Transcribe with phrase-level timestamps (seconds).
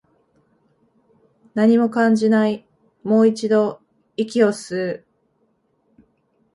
[1.53, 2.65] 何も感じない、
[3.03, 3.81] もう一度、
[4.17, 5.05] 息を吸う